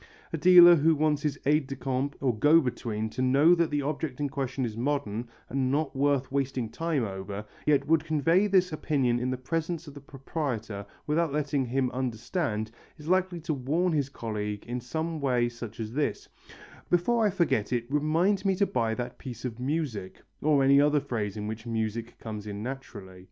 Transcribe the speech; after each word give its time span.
A 0.33 0.37
dealer 0.39 0.75
who 0.77 0.95
wants 0.95 1.21
his 1.21 1.37
aide 1.45 1.67
de 1.67 1.75
camp 1.75 2.15
or 2.21 2.35
go 2.35 2.59
between 2.59 3.07
to 3.11 3.21
know 3.21 3.53
that 3.53 3.69
the 3.69 3.83
object 3.83 4.19
in 4.19 4.29
question 4.31 4.65
is 4.65 4.75
modern 4.75 5.29
and 5.47 5.69
not 5.71 5.95
worth 5.95 6.31
wasting 6.31 6.69
time 6.71 7.03
over, 7.03 7.45
yet 7.67 7.85
would 7.85 8.03
convey 8.03 8.47
this 8.47 8.71
opinion 8.73 9.19
in 9.19 9.29
the 9.29 9.37
presence 9.37 9.85
of 9.85 9.93
the 9.93 10.01
proprietor 10.01 10.87
without 11.05 11.31
letting 11.31 11.65
him 11.65 11.91
understand, 11.91 12.71
is 12.97 13.07
likely 13.09 13.39
to 13.41 13.53
warn 13.53 13.93
his 13.93 14.09
colleague 14.09 14.65
in 14.65 14.81
some 14.81 15.17
such 15.17 15.21
a 15.21 15.23
way 15.23 15.49
as 15.85 15.93
this, 15.93 16.29
"Before 16.89 17.23
I 17.23 17.29
forget 17.29 17.71
it, 17.71 17.85
remind 17.87 18.43
me 18.43 18.55
to 18.55 18.65
buy 18.65 18.95
that 18.95 19.19
piece 19.19 19.45
of 19.45 19.59
music," 19.59 20.19
or 20.41 20.63
any 20.63 20.81
other 20.81 20.99
phrase 20.99 21.37
in 21.37 21.45
which 21.45 21.67
music 21.67 22.17
comes 22.17 22.47
in 22.47 22.63
naturally. 22.63 23.19